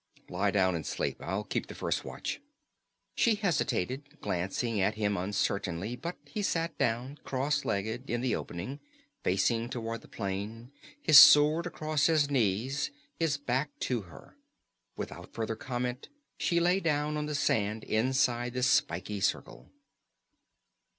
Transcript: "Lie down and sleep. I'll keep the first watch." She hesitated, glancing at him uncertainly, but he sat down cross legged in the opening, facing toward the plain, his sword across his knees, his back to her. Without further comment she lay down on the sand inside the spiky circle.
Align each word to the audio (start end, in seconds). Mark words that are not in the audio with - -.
"Lie 0.29 0.49
down 0.49 0.73
and 0.73 0.83
sleep. 0.83 1.21
I'll 1.21 1.43
keep 1.43 1.67
the 1.67 1.75
first 1.75 2.03
watch." 2.03 2.41
She 3.13 3.35
hesitated, 3.35 4.19
glancing 4.19 4.81
at 4.81 4.95
him 4.95 5.15
uncertainly, 5.15 5.95
but 5.95 6.17
he 6.25 6.41
sat 6.41 6.75
down 6.79 7.19
cross 7.23 7.65
legged 7.65 8.09
in 8.09 8.21
the 8.21 8.35
opening, 8.35 8.79
facing 9.23 9.69
toward 9.69 10.01
the 10.01 10.07
plain, 10.07 10.71
his 10.99 11.19
sword 11.19 11.67
across 11.67 12.07
his 12.07 12.31
knees, 12.31 12.89
his 13.19 13.37
back 13.37 13.77
to 13.81 14.01
her. 14.09 14.35
Without 14.97 15.35
further 15.35 15.55
comment 15.55 16.09
she 16.35 16.59
lay 16.59 16.79
down 16.79 17.15
on 17.15 17.27
the 17.27 17.35
sand 17.35 17.83
inside 17.83 18.53
the 18.53 18.63
spiky 18.63 19.19
circle. 19.19 19.69